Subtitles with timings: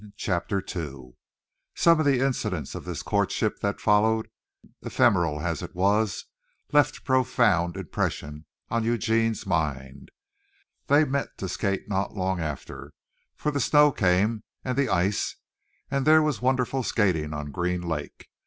[0.17, 1.13] CHAPTER II
[1.75, 4.29] Some of the incidents of this courtship that followed,
[4.81, 6.25] ephemeral as it was,
[6.73, 10.09] left a profound impression on Eugene's mind.
[10.87, 12.93] They met to skate not long after,
[13.35, 15.35] for the snow came and the ice
[15.91, 18.27] and there was wonderful skating on Green Lake.